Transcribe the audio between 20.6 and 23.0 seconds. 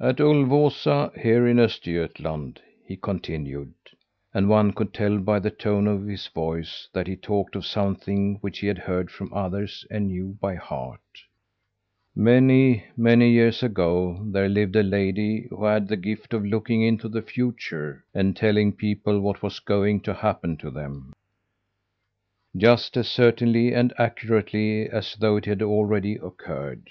them just